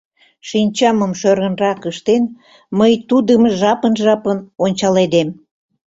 [0.47, 2.23] Шинчамым шӧрынрак ыштен,
[2.77, 5.29] мый тудым жапын-жапын ончаледем.